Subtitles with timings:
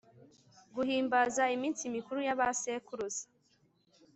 [0.75, 3.23] guhimbaza iminsi mikuru y'abasekuruza